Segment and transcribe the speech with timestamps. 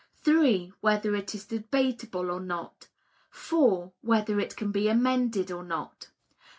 [0.25, 2.87] (3) Whether it is debatable or not.
[3.29, 6.09] (4) Whether it can be amended or not.